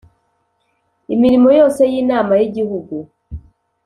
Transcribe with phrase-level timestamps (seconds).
[1.13, 2.95] imirimo yose y inama y igihugu